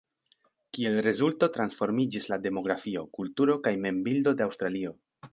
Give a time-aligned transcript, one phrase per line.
[0.75, 4.95] Kiel rezulto transformiĝis la demografio, kulturo kaj mem-bildo de Aŭstralio.